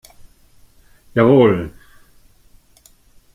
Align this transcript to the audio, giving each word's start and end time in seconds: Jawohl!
Jawohl! 1.15 1.55